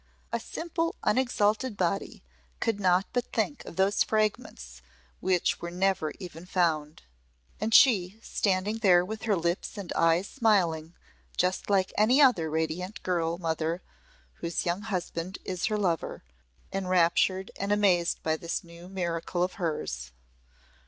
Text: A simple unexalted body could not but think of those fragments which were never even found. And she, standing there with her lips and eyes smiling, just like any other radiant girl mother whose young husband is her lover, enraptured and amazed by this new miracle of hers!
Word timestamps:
A 0.31 0.39
simple 0.39 0.95
unexalted 1.03 1.77
body 1.77 2.23
could 2.59 2.79
not 2.79 3.05
but 3.13 3.31
think 3.31 3.63
of 3.65 3.75
those 3.75 4.01
fragments 4.03 4.81
which 5.19 5.61
were 5.61 5.69
never 5.69 6.11
even 6.19 6.47
found. 6.47 7.03
And 7.59 7.71
she, 7.71 8.19
standing 8.23 8.79
there 8.79 9.05
with 9.05 9.25
her 9.25 9.35
lips 9.35 9.77
and 9.77 9.93
eyes 9.93 10.27
smiling, 10.27 10.95
just 11.37 11.69
like 11.69 11.93
any 11.99 12.19
other 12.19 12.49
radiant 12.49 13.03
girl 13.03 13.37
mother 13.37 13.83
whose 14.37 14.65
young 14.65 14.81
husband 14.81 15.37
is 15.45 15.65
her 15.65 15.77
lover, 15.77 16.23
enraptured 16.73 17.51
and 17.59 17.71
amazed 17.71 18.23
by 18.23 18.37
this 18.37 18.63
new 18.63 18.89
miracle 18.89 19.43
of 19.43 19.53
hers! 19.61 20.09